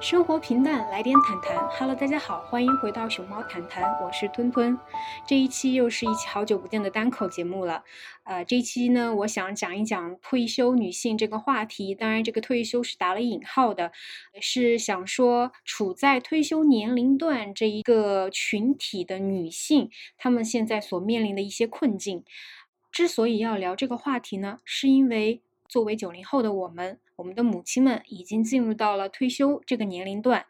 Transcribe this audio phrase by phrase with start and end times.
[0.00, 1.68] 生活平淡，来点谈谈。
[1.78, 4.78] Hello，大家好，欢迎回到熊猫谈谈，我是吞吞。
[5.26, 7.84] 这一期又是一期好久不见的单口节目了。
[8.24, 11.94] 呃，这一期呢，我想讲一讲退休女性这个话题。
[11.94, 13.92] 当然，这个退休是打了引号的，
[14.40, 22.24] 是想说处在退休年龄段这一个群体的女性，她们现在所面临的一些困境。
[22.90, 27.00] 之所以要聊这个话题呢，是因为作为九零后的我们。
[27.16, 30.46] 我们的母亲们已经进入到了退休这个年龄段，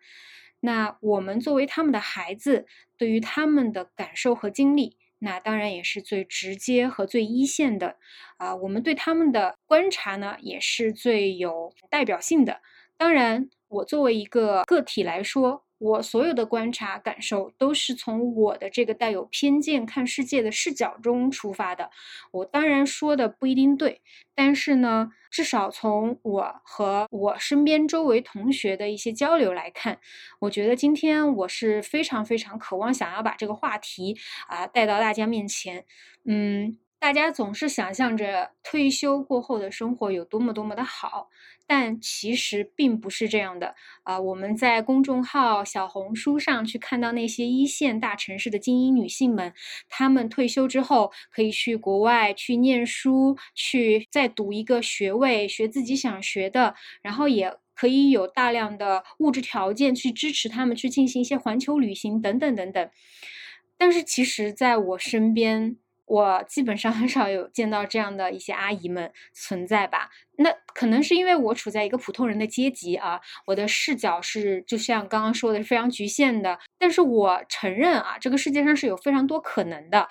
[0.60, 2.66] 那我们作为他们的孩子，
[2.98, 7.96] 对于他们的感受和经历，那当然也是最直接和最一线的
[8.36, 8.54] 啊。
[8.54, 12.60] 我们对他们的观察呢，也是最有代表性的。
[12.98, 15.64] 当然，我作为一个个体来说。
[15.78, 21.90] 我所有的观察感受都是从我的这个带有偏见看世界的视角中出发的。
[22.32, 24.02] 我当然说的不一定对，
[24.34, 30.00] 但是呢，至少从我和我身边周围同学的一些交流来看，
[30.40, 34.16] 我觉得今天我是非常非常渴望想要把这个话题
[34.48, 35.84] 啊带到大家面前。
[36.24, 41.30] 嗯，大家总是想象着退休过后的生活有多么多么的好。
[41.68, 43.74] 但其实并不是这样的
[44.04, 44.18] 啊！
[44.18, 49.52] 我们在公众号、小红书上去看到那些一线大城市的精英女性们，
[49.90, 62.90] 她们退休之后可以去国外去念书，去再读一个学位，学自己想学的，然后也可以有大量的物质条件去支持她们去进行一些环球旅行等等等等。
[63.76, 65.76] 但是其实，在我身边，
[66.08, 70.08] 我基本上很少有见到这样的一些阿姨们存在吧？
[70.38, 76.58] 那可能是因为我处在一个普通人的阶级啊，我的视角是就像刚刚说的是非常局限的。
[76.78, 80.08] 但是我承认啊，这个世界上是有非常多可能的。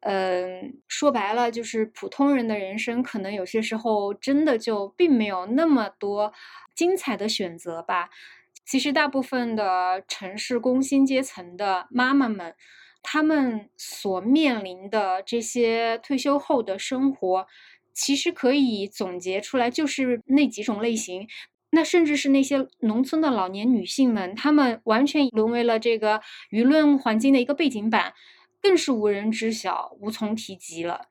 [0.00, 6.32] 嗯，说白了就是普通人的人生可能有些时候真的就并没有那么多
[6.74, 8.10] 精彩的选择吧。
[8.66, 12.54] 其实大部分的城市工薪阶层的妈妈们。
[13.02, 17.46] 他们所面临的这些退休后的生活，
[17.92, 21.26] 其实可以总结出来，就是那几种类型。
[21.72, 28.12] 那甚至是那些农村的老年女性们，她们完全沦为了这个舆论环境的一个背景板，
[28.60, 31.02] 更是无人知晓、无从提及了。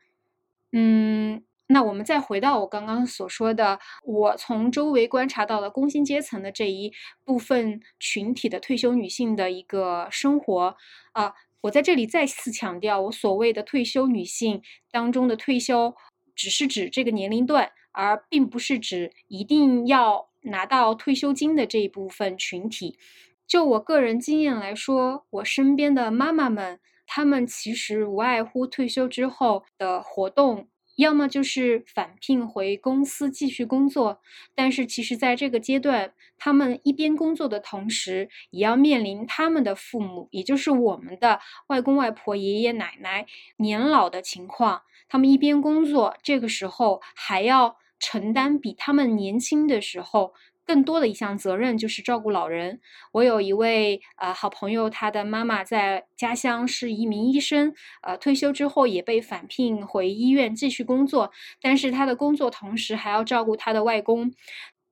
[0.73, 6.91] 嗯，那我们再回到我刚刚所说的，我从周围观察到的工薪阶层的这一
[7.23, 10.75] 部分群体的退休女性的一个生活
[11.13, 11.33] 啊。
[11.61, 14.61] 我在这里再次强调，我所谓的退休女性
[14.91, 15.93] 当中的退休，
[16.35, 22.97] 只是指这个年龄段，而并不是指一定要拿到退休金的这一部分群体。
[23.45, 30.69] 就我个人经验来说，我身边的妈妈们，她们其实无外乎退休之后的活动。
[30.99, 34.19] 要么就是返聘回公司继续工作，
[34.53, 44.81] 但是其实在这个阶段，他们一边工作的同时，也要面临他们的父母，也就是我们的外公外婆、爷爷奶奶年老的情况。
[45.07, 50.33] 他们一边工作，这个时候还要承担比他们年轻的时候。
[50.69, 52.79] 更多的一项责任就是照顾老人。
[53.13, 64.31] 我有一位呃好朋友，他的妈妈在家乡是一名医生，呃退休之后也被返聘回医院继续工作，但是他的工作同时还要照顾他的外公。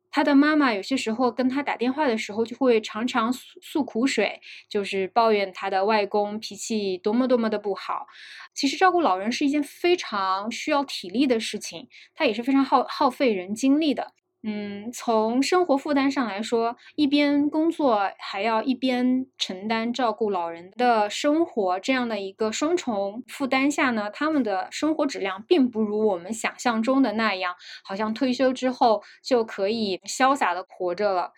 [0.09, 8.07] 他的妈妈有些时候跟他打电话的时候，就会常常诉诉苦水，就是抱怨他的外公脾气多么多么的不好。
[8.55, 14.13] 其实照顾老人是一件非常需要体力的事情，它也是非常耗耗费人精力的。
[14.43, 31.31] 嗯，从生活负担上来说，一边工作还要一边承担照顾老人的生活，这样的一个双重负担下呢，他们的生活质量并不如我们想象中的那样，好像退休之后就可以潇洒的活着了。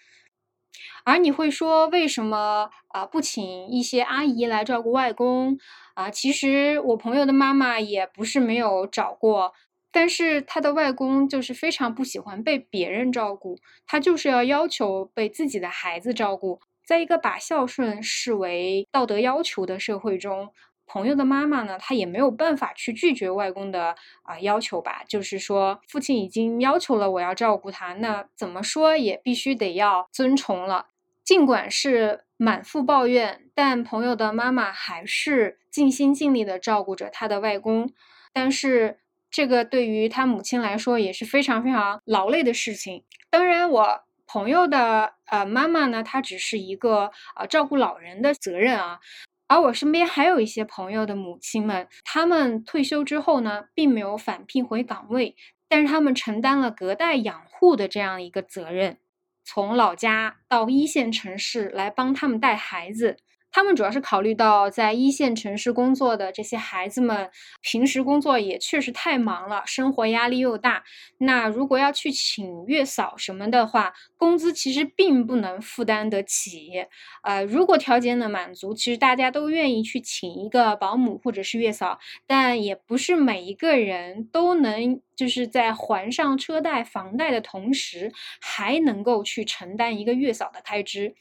[1.04, 5.58] 而你会说，为什么啊不请一些阿姨来照顾外公
[5.96, 6.12] 啊？
[6.12, 9.54] 其实我朋友的妈妈也不是没有找过。
[9.92, 13.58] 但是他的外公就是非常不喜欢被别人照顾，
[13.88, 16.62] 他就是要要求被自己的孩子照顾。
[16.86, 20.52] 在一个把孝顺视为道德要求的社会中，
[20.86, 25.04] 朋友的妈妈呢，她也没有办法去拒绝外公的啊要求吧？
[25.08, 30.88] 就是说，父亲已经要求了我要照顾他，那怎么说也必须得要遵从了。
[31.24, 37.92] 尽管是满腹抱怨，但朋友的妈妈还是尽心尽力的照顾着他的外公，
[38.32, 39.00] 但是。
[39.32, 43.04] 这个对于他母亲来说也是非常非常劳累的事情。
[43.30, 49.00] 当然，我朋友的呃妈妈呢，她只是一个呃照顾老人的责任啊。
[49.48, 55.36] 而我身边还有一些朋友的母亲们，他们退休之后呢，并没有返聘回岗位，
[55.68, 59.00] 但是他们承担了隔代养护的这样一个责任，
[59.44, 63.18] 从老家到一线城市来帮他们带孩子。
[63.60, 67.30] 他们主要是考虑到在一线城市工作的这些孩子们，
[67.60, 70.86] 平时工作也确实太忙了，生活压力又大。
[71.18, 76.86] 那如果要去请月嫂什么的话，工资其实并不能负担得起。
[77.22, 85.02] 呃，如果条件能满足，其实大家都愿意去请一个保姆或者是月嫂，但也不是每一个人都能。
[85.20, 91.14] 就是在还上车贷、房贷的同时，还能够去承担一个月嫂的开支。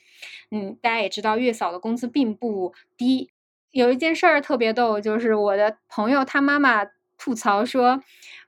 [0.53, 3.31] 嗯，大家也知道，月嫂的工资并不低。
[3.73, 6.85] 有一件事儿特别逗，就是我的朋友他妈妈
[7.19, 8.01] 吐槽说：“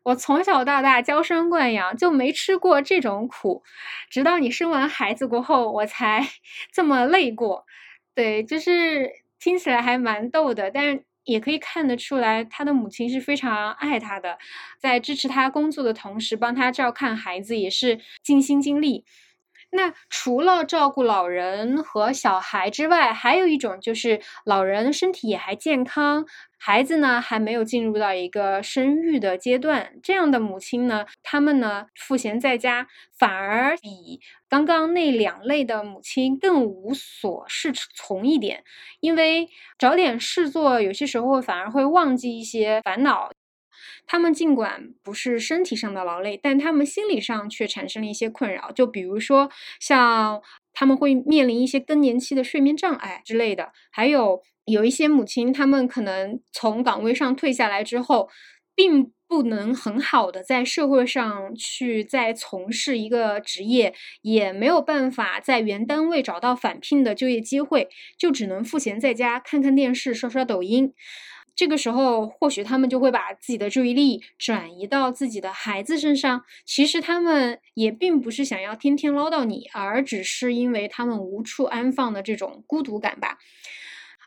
[0.05, 3.65] 我从小到大娇生惯养，就没吃过这种苦，
[4.09, 6.25] 直到你生完孩子过后，我才
[6.73, 7.67] 这么累过。”
[8.15, 9.11] 对，就是
[9.41, 11.05] 听起来还蛮逗的，但是。
[11.25, 14.39] 也可以看得出来，他的母亲是非常爱他的，
[14.79, 19.05] 在支持他工作的同时，帮他照看孩子也是尽心尽力。
[19.73, 26.27] 那除了照顾老人和小孩之外，还有一种就是老人身体也还健康。
[26.63, 32.87] 孩子呢还没有进入到一个生育的阶段，这样的母亲呢，他们呢赋闲在家，
[33.19, 38.63] 反而比刚刚那两类的母亲更无所适从一点，
[39.01, 43.31] 因为找点事做，有些时候反而会忘记一些烦恼。
[44.11, 49.49] 他们尽管不是身体上的劳累，但他们心理上却产生了一些困扰，就比如说
[49.79, 50.43] 像
[50.73, 54.43] 他们会面临一些更年期的睡眠障碍之类的，还有。
[54.67, 58.29] 有一些母亲，他们可能从岗位上退下来之后，
[58.73, 63.93] 并不能很好的在社会上去再从事一个职业，
[64.23, 70.93] 也没有办法在原单位找到返聘的就业机会，就只能赋闲在家看看电视、刷刷抖音。
[71.61, 76.43] 这个时候，或许他们就会把自己的注意力转移到自己的孩子身上。
[76.65, 83.37] 其实他们也并不是想要天天唠叨你，而只是因为他们无处安放的这种孤独感吧。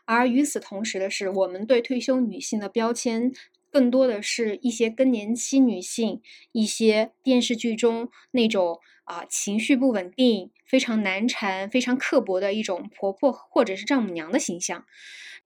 [0.04, 3.32] 而与此同时的是，我们对退休女性的标签，
[3.68, 6.22] 更多的是一些更年期女性，
[6.52, 14.84] 一些电视剧中那种啊情绪不稳定、非常难缠、非常刻薄的一种婆婆或者是丈母娘的形象。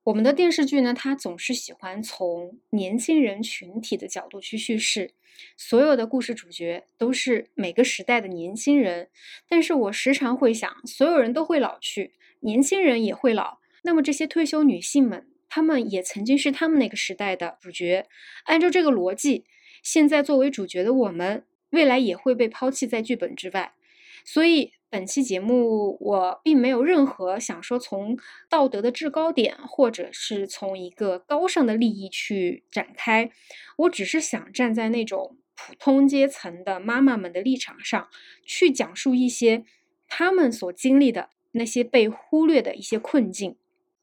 [0.09, 5.11] 我们的电视剧呢，它总是喜欢从年轻人群体的角度去叙事，
[5.55, 9.11] 所有的故事主角都是每个时代的年轻人。
[9.51, 13.59] 但是我时常会想，所有人都会老去，年轻人也会老。
[13.83, 18.07] 那么这些退休女性们，她们也曾经是他们那个时代的主角。
[18.45, 19.45] 按照这个逻辑，
[19.83, 23.75] 现在作为主角的我们，未来也会被抛弃在剧本之外。
[24.25, 28.17] 所以本期节目，我并没有任何想说从
[28.49, 33.31] 道德的制高点，或者是从一个高尚的利益去展开。
[33.79, 38.09] 我只是想站在那种普通阶层的妈妈们的立场上，
[38.45, 39.65] 去讲述一些
[40.07, 43.57] 他们所经历的那些被忽略的一些困境。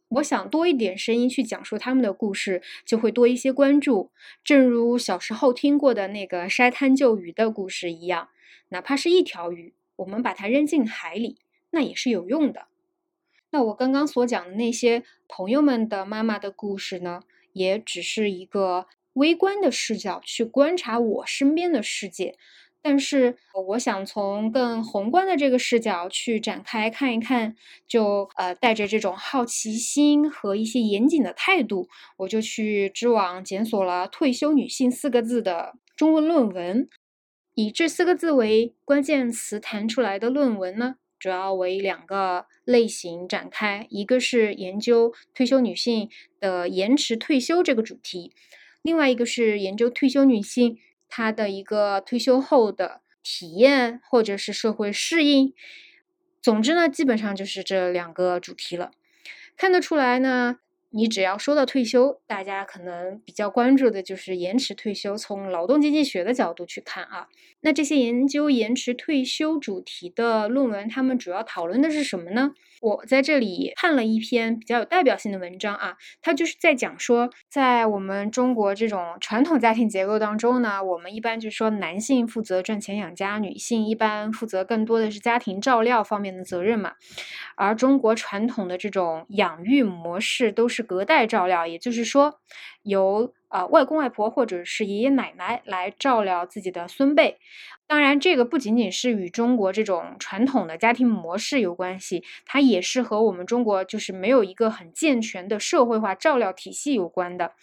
[0.10, 4.12] 我想多一点声音去讲述他们的故事，就会多一些关注。
[4.44, 8.30] 正如小时候听过的那个筛滩救鱼的故事一样，
[8.70, 11.38] 哪怕是一条鱼，我们把它扔进海里，
[11.72, 12.68] 那也是有用的。
[13.52, 17.22] 那我刚刚所讲的那些朋友们的妈妈的故事呢，
[17.54, 22.38] 也只是一个微观的视角去观察我身边的世界。
[22.82, 23.36] 但是，
[23.70, 27.56] 我想从更宏观的这个视角去展开看一看，
[27.88, 36.88] 就呃带着这种好奇心和一些严谨的态度，我就去知网检索了“退休女性”四个字的中文论文。
[37.56, 46.10] 以这四个字为关键词弹出来的论文呢，主要为两个类型展开，一个是研究退休女性
[46.40, 48.34] 的延迟退休这个主题，
[48.82, 50.78] 另外一个是研究退休女性。
[51.08, 55.54] 她的一个退休后的体验，或者是社会适应，
[56.42, 58.92] 总之呢，基本上就是这两个主题了。
[59.56, 60.58] 看得出来呢。
[60.92, 65.18] 你只要说到退休，大家可能比较关注的就是延迟退休。
[65.18, 67.28] 从劳动经济学的角度去看啊，
[67.62, 72.52] 那这些研究延迟退休主题的论文，他们主要讨论的是什么呢？
[72.82, 86.94] 我在这里看了一篇比较有代表性的文章啊，它就是在讲说，在我们中国这种传统家庭结构当中呢，我们一般就说男性负责赚钱养家，女性一般负责更多的是家庭照料方面的责任嘛。
[87.56, 92.40] 而中国传统的这种养育模式都是隔代照料，也就是说，
[92.84, 97.40] 由啊外公外婆或者是爷爷奶奶来照料自己的孙辈。
[97.88, 107.54] 当然，这个不仅仅是与中国这种传统的家庭模式有关系，它也是和我们中国就是没有一个很健全的社会化照料体系有关的。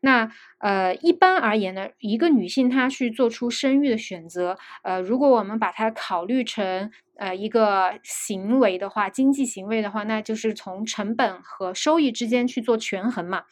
[0.00, 0.30] 那
[0.62, 13.42] 呃，一般而言呢，一个女性她去做出生育的选择，呃，如果我们把它考虑成呃一个行为的话，经济行为的话，那就是从成本和收益之间去做权衡嘛。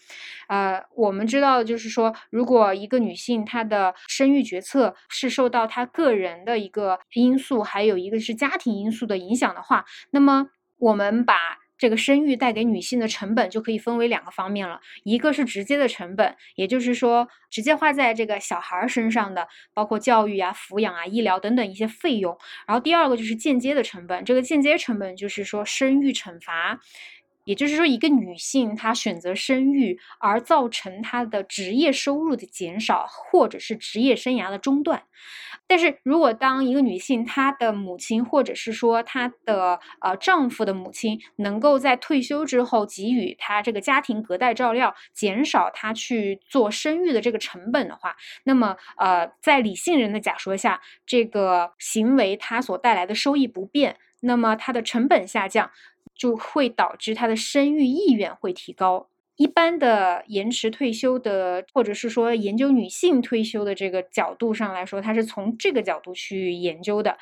[0.47, 10.47] 呃，我们知道就是说，如果一个女性她的生育决策是受到她个人的一个因素，还有一个是家庭因素的影响的话，那么
[10.79, 11.35] 我们把
[11.81, 22.35] 这个生育带给女性的成本就可以分为两个方面了，一个是直接的成本，也就是说直接花在这个小孩身上的，包括教育啊、抚养啊、医疗等等一些费用；
[22.67, 26.79] 然后第二个就是间接的成本，这个间接成本就是说生育惩罚。
[27.45, 35.03] 也就是说，一个女性她选择生育而造成她的职业收入的减少，或者是职业生涯的中断。
[35.67, 55.71] 但是如果当一个女性她的母亲，或者是说她的呃丈夫的母亲，能够在退休之后给予她这个家庭隔代照料，减少她去做生育的这个成本的话，那么呃，在理性人的假说下，这个行为它所带来的收益不变，那么它的成本下降。
[56.21, 59.09] 就会导致他的生育意愿会提高。
[59.37, 67.17] 一般的延迟退休的，或者是说研究女性退休的这个角度上来说，它是从这个角度去研究的。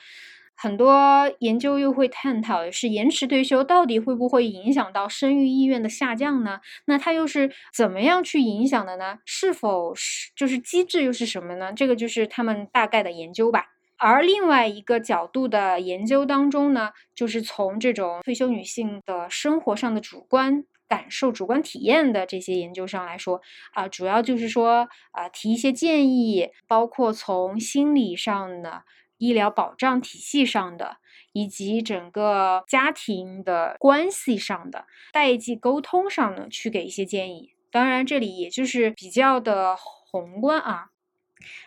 [0.57, 6.59] 很多研究又会探讨的是延迟退休到底会不会影响到生育意愿的下降呢？
[6.87, 9.21] 那它又是怎么样去影响的呢？
[9.25, 11.73] 是否是就是机制又是什么呢？
[11.73, 13.78] 这个就是他们大概的研究吧。
[13.99, 23.41] 而另外一个角度的研究当中呢，就是从这种退休女性的生活上的主观感受、主观体验的这些研究上来说，
[23.73, 28.85] 啊，主要就是说啊，提一些建议，包括从心理上的、
[29.19, 30.99] 医疗保障体系上的，
[31.33, 37.53] 以及整个家庭的关系上的代际沟通上呢，去给一些建议。
[37.71, 40.87] 当然，这里也就是比较的宏观啊。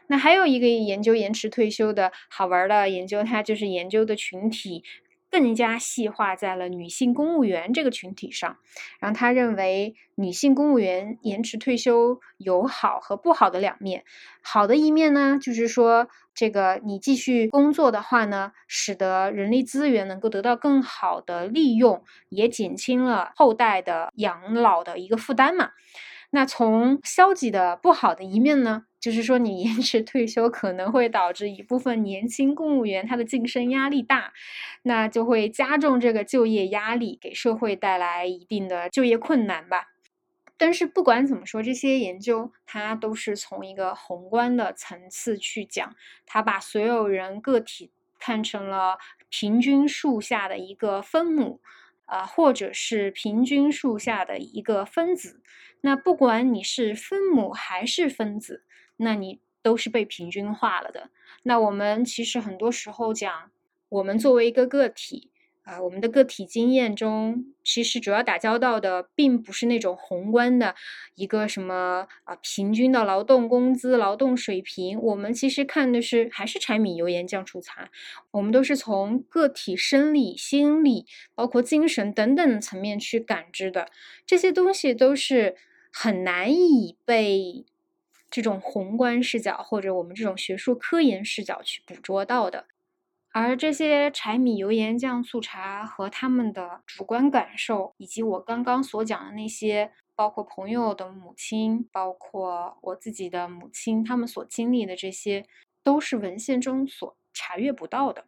[0.07, 4.83] 那还有一个研究延迟退休的好玩的研究，它就是研究的群体
[5.29, 8.57] 更加细化在了女性公务员这个群体上。
[8.99, 14.03] 然后他认为女性公务员延迟退休有好和不好的两面。
[14.41, 25.69] 好的一面呢，就是说这个你继续工作的话呢，使得人力资源能够得到更好的利用，也减轻了后代的养老的一个负担嘛。
[26.31, 28.83] 那从消极的不好的一面呢？
[29.01, 34.31] 就是说，你延迟退休可能会导致一部分年轻公务员他的晋升压力大，
[34.83, 39.87] 那就会加重这个就业压力，给社会带来一定的就业困难吧。
[40.55, 45.95] 但是不管怎么说，这些研究它都是从一个宏观的层次去讲，
[46.27, 51.59] 它把所有人个体看成了平均数下的一个分母，
[52.05, 55.41] 啊，或者是平均数下的一个分子。
[55.81, 58.63] 那不管你是分母还是分子。
[59.01, 61.09] 那你都是被平均化了的。
[61.43, 63.51] 那我们其实很多时候讲，
[63.89, 65.31] 我们作为一个个体
[65.63, 70.75] 啊，我们的个体经验中，其实主要打交道的并不是那种宏观的
[71.15, 74.99] 一个什么啊平均的劳动工资、劳动水平。
[74.99, 77.89] 我们其实看的是还是柴米油盐酱醋茶。
[78.31, 81.05] 我们都是从个体生理、心理，
[81.35, 83.87] 包括精神等等层面去感知的。
[84.25, 85.55] 这些东西都是
[85.91, 87.65] 很难以被。
[88.31, 92.65] 这种宏观视角，或者我们这种学术科研视角去捕捉到的，
[93.33, 105.45] 而这些柴米油盐酱醋茶和他们的主观感受，以及我刚刚所讲的那些，包括朋友的母亲，包括我自己的母亲，他们所经历的这些，
[105.83, 108.25] 都是文献中所查阅不到的。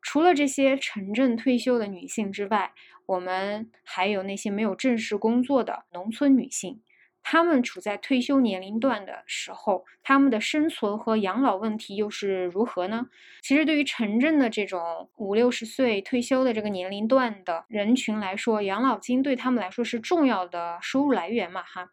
[0.00, 2.72] 除了这些城镇退休的女性之外，
[3.06, 6.80] 我们还有那些没有正式工作的农村女性。
[7.22, 13.06] 他们处在退休年龄段的时候，他们的生存和养老问题又是如何呢？
[13.40, 21.90] 其实，对于城镇的这种五六十岁退休的这个年龄段的人群来说，养老金对他们来说是重要的收入来源嘛，哈。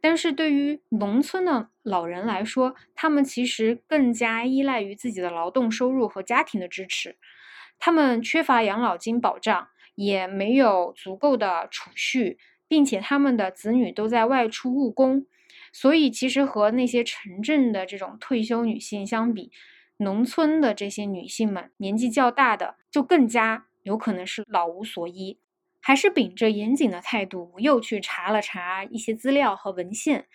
[0.00, 7.16] 但是对于农村的老人来说，他们其实更加依赖于自己的劳动收入和家庭的支持，
[7.78, 12.38] 他们缺乏养老金保障，也没有足够的储蓄。
[12.68, 15.26] 并且他们的子女都在外出务工，
[15.72, 19.52] 所以其实和那些城镇的这种退休女性相比，
[19.98, 25.38] 农村的这些女性们年纪较大的就更加有可能是老无所依。
[25.80, 30.26] 还是秉着严谨的态度，又去查了查一些资料和文献，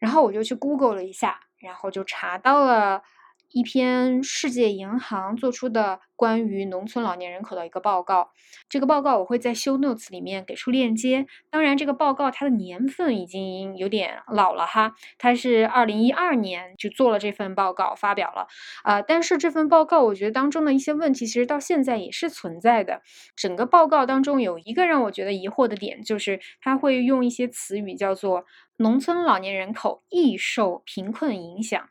[0.00, 3.04] 然后我就去 Google 了一下，然后就查到了
[3.52, 8.30] 一篇世界银行做出的关于农村老年人口的一个报告。
[8.68, 11.26] 这个报告我会在修 notes 里面给出链接。
[11.50, 18.46] 当然，这个报告它的年份已经有点老了哈，它是二零一二年就做了这份报告发表了
[18.84, 19.02] 啊。
[19.02, 23.02] 但是这份报告我觉得当中的一些问题其实到现在也是存在的。
[23.34, 28.44] 整个报告当中有一个让我觉得疑惑的点，就是他会用一些词语叫做
[28.78, 31.88] “农村老年人口易受贫困影响”，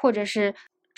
[0.00, 0.54] 或者是。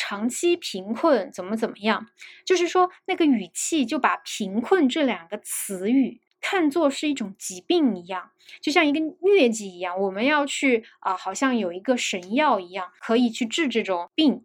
[0.06, 2.08] 长期贫困怎么怎么样？
[2.44, 14.42] 就是说那个语气就把贫困这两个词语看作是一种疾病一样，就像一个疟疾一样，我们要去啊，好像有一个神药一样可以去治这种病，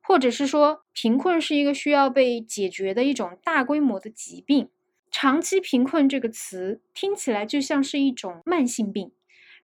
[0.00, 4.70] 或者是说贫困是一个需要被解决的一种大规模的疾病。
[5.10, 9.12] 长期贫困这个词听起来就像是一种慢性病。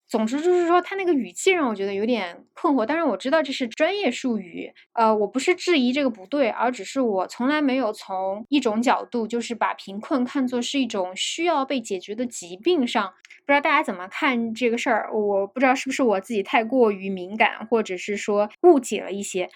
[0.08, 2.86] 总之就是说，他那个语气让我觉得有点困惑。
[2.86, 13.12] 当然我知道这是专业术语，呃，我不是质疑这个不对，而只是我从来没有从一种角度，就是把贫困看作是一种需要被解决的疾病上。
[13.44, 15.10] 不知道大家怎么看这个事儿？
[15.14, 19.50] 我不知道是不是我自己太过于敏感，或者是说误解了一些。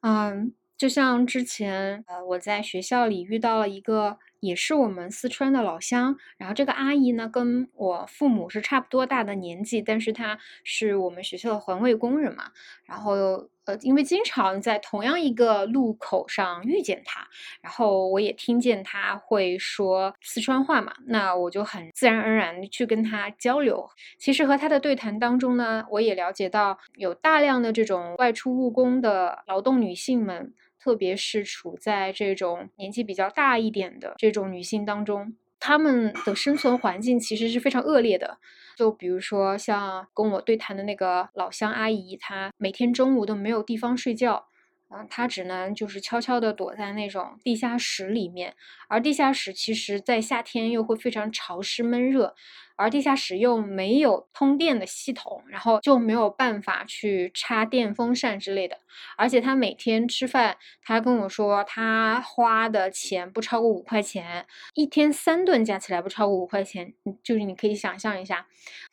[0.00, 4.18] 嗯，就像之前，呃，我在学校里遇到了一个。
[4.40, 12.50] 也是我们四川的老乡，然后这个阿姨呢，跟我父母是差不多大的年纪，但是她是我们学校的环卫工人嘛，
[12.84, 17.28] 然后呃，因为经常在同样一个路口上遇见她，
[17.60, 23.88] 然后我也听见她会说四川话嘛，那我就很自然而然去跟她交流。
[24.18, 30.54] 其实和她的对谈当中呢，我也了解到有大量的这种外出务工的劳动女性们。
[30.80, 38.38] 特别是处在这种年纪比较大一点的这种女性当中，她们的生存环境其实是非常恶劣的。
[38.76, 44.46] 就比如说像跟我对谈的那个老乡阿姨，她每天中午都没有地方睡觉，
[44.88, 48.56] 嗯，她只能就是悄悄地躲在那种地下室里面，
[48.88, 52.34] 而地下室其实在夏天又会非常潮湿闷热。
[52.80, 58.78] 而地下室又没有通电的系统，然后就没有办法去插电风扇之类的。
[59.16, 68.46] 而且他每天吃饭，他跟我说他花的钱不超过五块钱，一天三顿加起来不超过五块钱，就是你可以想象一下，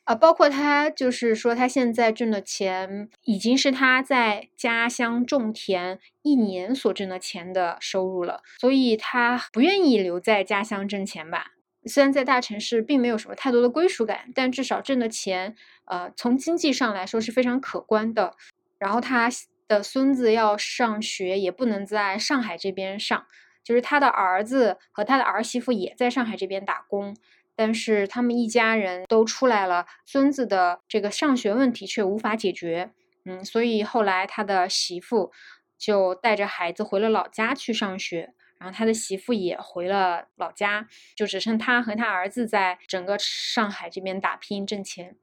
[0.04, 11.54] 啊，包括他就是说他现在挣的钱已经是他在家乡种田一年所挣的钱的收入了，所以他不愿意留在家乡挣钱吧。
[11.88, 18.36] 虽然在大城市并没有什么太多的归属感，但至少挣的钱，呃，从经济上来说是非常可观的。
[18.78, 19.30] 然后他
[19.68, 23.26] 的孙子要上学，也不能在上海这边上，
[23.64, 27.16] 就是他的儿子和他的儿媳妇也在上海这边打工，
[27.56, 32.92] 但是他们一家人都出来了，孙子的这个上学问题却无法解决。
[33.26, 35.32] 嗯，所以后来他的媳妇
[35.78, 38.34] 就带着孩子回了老家去上学。
[38.60, 45.16] 然后他的媳妇也回了老家，就只剩他和他儿子在整个上海这边打拼挣钱。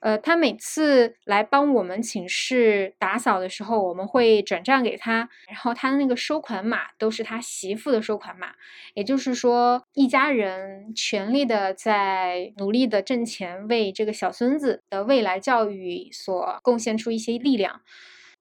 [0.00, 8.54] 呃，他每次来帮我们寝室打扫的时候，我们会转账给他，然后他的那个收款码都是他媳妇的收款码，
[8.94, 17.82] 也就是说，一家人全力的在努力的挣钱，为这个小孙子的未来教育所贡献出一些力量。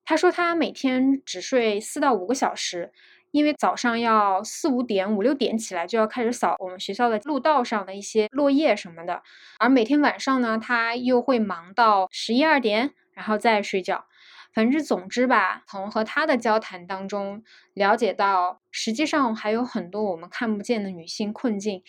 [0.03, 2.91] 他说他每天只睡四到五个小时。
[3.31, 9.23] 因为早上要四五点、五六点起来，就要开始扫我们学校的路道上的一些落叶什么的。
[9.57, 14.05] 而每天晚上呢，他又会忙到十一二点，然后再睡觉。
[14.53, 17.41] 反正总之吧，从和他的交谈当中
[17.73, 21.83] 了解到，实际上还有很多我们看不见的女性困境。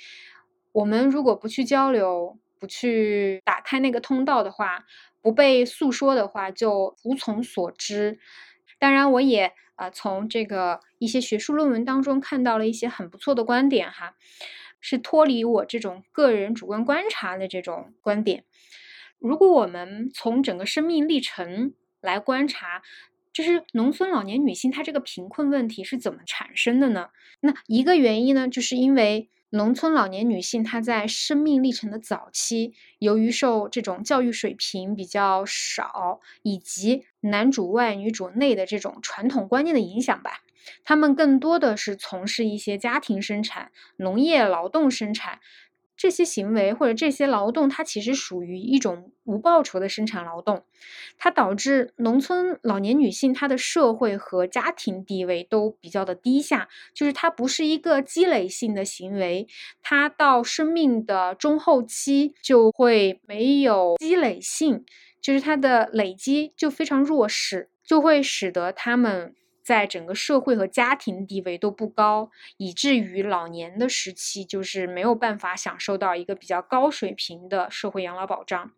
[0.71, 4.85] 我们如果不去交流，不去打开那个通道的话，
[5.21, 8.21] 不被诉说的话，就无从所知。
[8.79, 9.53] 当然，我也。
[9.83, 14.15] 啊，从这个一些学术论文当中看到了一些很不错的观点哈，
[14.81, 18.45] 是脱离我这种个人主观观察的这种观点。
[19.19, 22.83] 如果我们从整个生命历程来观察，
[23.33, 27.09] 就是农村老年女性她这个贫困问题是怎么产生的呢？
[27.41, 29.29] 那一个原因呢，就是因为。
[29.55, 40.41] 农村老年女性，她在生命历程的早期，由于受这种教育水平比较少，以及男主外女主内的这种传统观念的影响吧，
[40.85, 45.41] 她们更多的是从事一些家庭生产、农业劳动生产。
[45.97, 50.65] 这些行为或者这些劳动，它其实属于一种无报酬的生产劳动，
[51.17, 59.47] 它导致农村老年女性她的社会和家庭地位都比较的低下，就是它不是一个积累性的行为，
[59.81, 64.85] 它到生命的中后期就会没有积累性，
[65.21, 78.73] 就是它的累积就非常弱势，就会使得他们在整个社会和家庭地位都不高，以至于老年的时期就是没有办法享受到一个比较高水平的社会养老保障。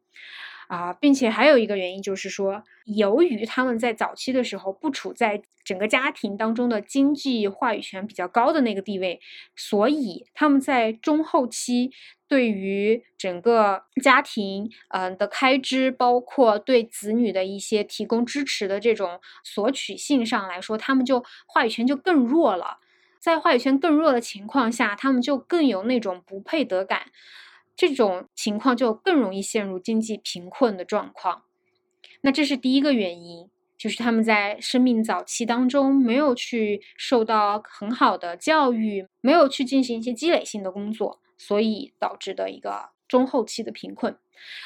[0.75, 9.21] 啊，并且还有一个原因就是说，由于他们在早期的时候不处在整个家庭当中的经济话语权比较高的那个地位，
[9.55, 11.93] 所以他们在中后期
[12.27, 22.79] 对于整个家庭嗯的开支，包括对子女的一些提供支持的这种索取性上来说，他们就话语权就更弱了。
[23.21, 27.13] 在话语权更弱的情况下，他们就更有那种不配得感。
[27.77, 31.45] 这种情况就更容易陷入经济贫困的状况。
[32.21, 44.17] 那这是第一个原因，就是他们在生命早期当中没有去受到很好的教育，没有去进行一些积累性的工作，所以导致的一个中后期的贫困。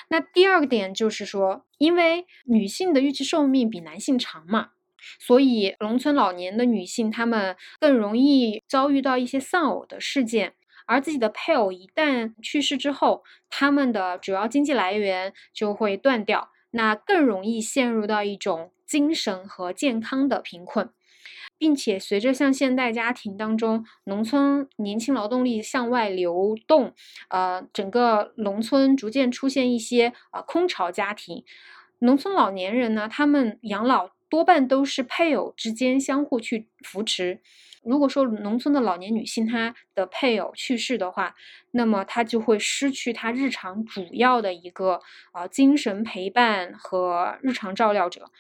[0.09, 4.71] 那第二个点就是说，因为女性的预期寿命比男性长嘛，
[5.19, 10.55] 所以农村老年的女性她们更容易遭遇到一些丧偶的事件。
[10.89, 20.89] 而自己的配偶一旦去世之后，他们的主要经济来源就会断掉，那更容易陷入到一种精神和健康的贫困，
[21.59, 26.95] 并且随着像现代家庭当中农村年轻劳动力向外流动，
[27.29, 31.45] 呃，整个农村逐渐出现一些啊空巢家庭，
[31.99, 37.43] 农村老年人呢，他们养老多半都是配偶之间相互去扶持。
[37.83, 41.35] 如果说农村的老年女性她的配偶去世的话，
[41.71, 45.01] 那么她就会失去她日常主要的一个
[45.33, 48.31] 啊精神陪伴和日常照料者。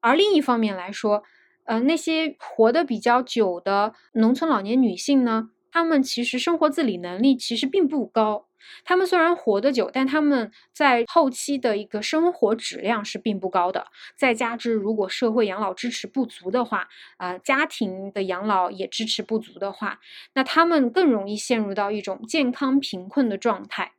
[0.00, 1.22] 而另一方面来说，
[1.64, 8.46] 呃，那些活得比较久的农村老年女性呢，他们其实生活自理能力其实并不高。
[8.84, 13.86] 他们虽然活得久，但他们在后期的一个生活质量是并不高的。
[14.16, 19.98] 再加之，如果社会养老支持不足的话，啊，家庭的养老也支持不足的话，
[20.34, 23.92] 那他们更容易陷入到一种健康贫困的状态。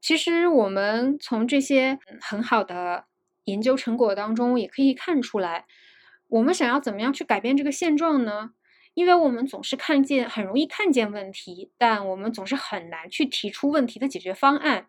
[0.00, 3.04] 其实，我们从这些很好的
[3.44, 5.66] 研究成果当中也可以看出来，
[6.28, 8.52] 我们想要怎么样去改变这个现状呢？
[8.94, 14.88] 因为我们总是看见，很容易看见问题，但我们总是很难去提出问题的解决方案。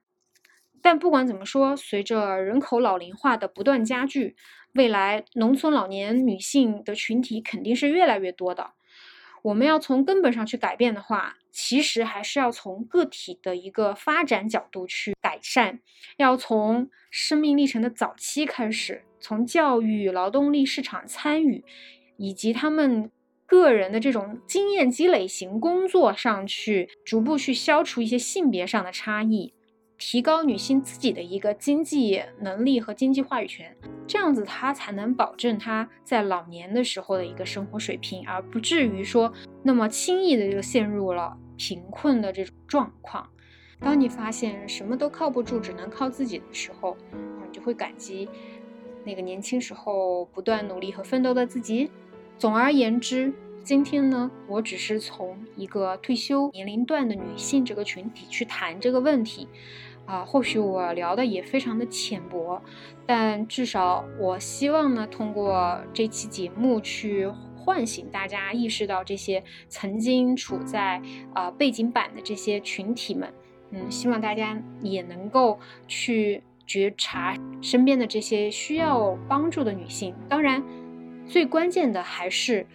[0.81, 4.35] 但不管怎么说，随着人口老龄化的不断加剧，
[4.73, 8.71] 未来农村老年女性的群体肯定是越来越多的。
[9.43, 15.79] 我们要从根本上去改变的话，其实还是要从个体的一个发展角度去改善，
[16.17, 21.63] 要从生命历程的早期开始，从教育、劳动力市场参与
[22.17, 23.11] 以及他们。
[23.51, 29.53] 个人的这种经验积累型工作上去，逐步去消除一些性别上的差异，
[29.97, 33.75] 提高女性自己的一个经济能力和经济话语权，
[34.07, 39.29] 这样子她才能保证她在老年的时候的一个生活水平，而不至于说
[39.61, 43.29] 那么轻易的就陷入了贫困的这种状况。
[43.81, 48.29] 当你发现什么都靠不住，只能靠自己的时候，你就会感激
[49.03, 51.91] 那个年轻时候不断努力和奋斗的自己。
[52.37, 53.31] 总而言之，
[53.63, 59.47] 今天呢，我只是从一个退休年龄段的女性这个群体去谈这个问题，
[60.07, 62.59] 啊，或许我聊的也非常的浅薄，
[63.05, 70.99] 但至少我希望呢，通过这期节目去唤醒大家，意识到这些曾经处在
[71.35, 73.31] 啊背景板的这些群体们，
[73.69, 80.63] 嗯，希望大家也能够去觉察身边的这些需要帮助的女性，当然。
[81.27, 82.65] 最关键的还是，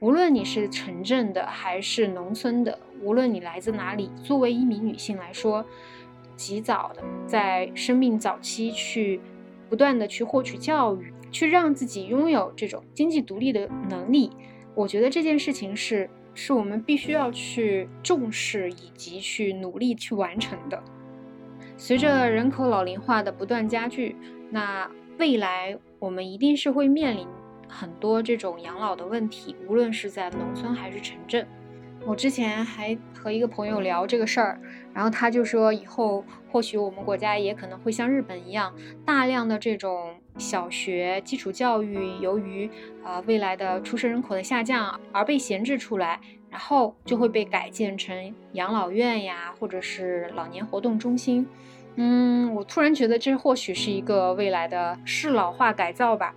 [0.00, 5.64] 无论你是城镇的还是农村的，无论你来自哪里，作为一名女性来说，
[6.36, 9.20] 及早的在生命早期去
[9.68, 14.30] 不断的去获取教育，去让自己拥有这种经济独立的能力，
[14.74, 20.82] 我觉得这件事情是是我们必须要去重视以及去努力去完成的。
[21.78, 24.16] 随着人口老龄化的不断加剧，
[24.50, 27.26] 那未来我们一定是会面临。
[27.68, 31.46] 很多这种养老的问题，无论是在农村还是城镇，
[32.04, 34.60] 我之前还和一个朋友聊这个事儿，
[34.94, 38.72] 然后他就说，以后或许我们国家也可能会像日本一样，
[39.04, 42.70] 大量的这种小学基础教育，由于
[43.04, 51.46] 啊未来的出生人口的下降而被闲置出来，然后就会被改建成养老院呀，或者是老年活动中心。
[51.96, 56.34] 嗯，我突然觉得这或许是一个未来的适老化改造吧。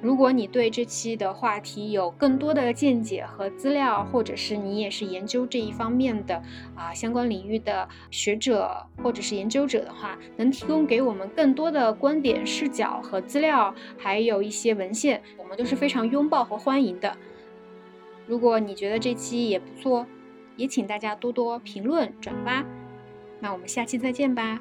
[0.00, 6.40] 如果你对这期的话题有更多的见解和资料，或者是你也是研究这一方面的
[6.76, 17.16] 啊相关领域的学者或者是研究者的话，能提供给我们更多的观点、视角和资料，还有一些文献，我们都是非常拥抱和欢迎的。
[18.26, 20.06] 如果你觉得这期也不错，
[20.56, 22.64] 也请大家多多评论、转发。
[23.40, 24.60] 那我们下期再见吧。